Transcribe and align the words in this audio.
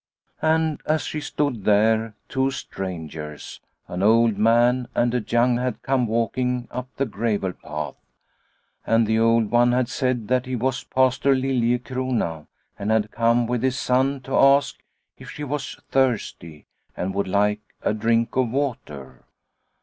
And 0.41 0.81
as 0.87 1.03
she 1.03 1.21
stood 1.21 1.63
there 1.63 2.15
two 2.27 2.49
strangers 2.49 3.59
an 3.87 4.01
old 4.01 4.35
man 4.35 4.87
and 4.95 5.13
a 5.13 5.19
young 5.19 5.57
had 5.57 5.83
come 5.83 6.07
walking 6.07 6.67
up 6.71 6.87
the 6.97 7.05
gravel 7.05 7.53
path. 7.53 7.97
And 8.83 9.05
the 9.05 9.19
old 9.19 9.51
one 9.51 9.73
had 9.73 9.87
said 9.89 10.27
that 10.27 10.47
he 10.47 10.55
was 10.55 10.85
Pastor 10.85 11.35
Liliecrona, 11.35 12.47
and 12.79 12.89
had 12.89 13.11
come 13.11 13.45
with 13.45 13.61
his 13.61 13.77
son 13.77 14.21
to 14.21 14.33
ask 14.35 14.81
if 15.19 15.29
she 15.29 15.43
was 15.43 15.79
thirsty 15.91 16.65
and 16.97 17.13
would 17.13 17.27
like 17.27 17.61
a 17.83 17.93
drink 17.93 18.35
of 18.35 18.49
water. 18.49 19.23